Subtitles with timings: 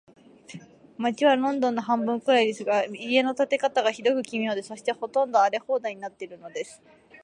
[0.97, 6.81] 街はロンドンの半分くらいですが、家の建て方が、ひどく奇妙で、そして、ほとんど荒れ放題になっているのです。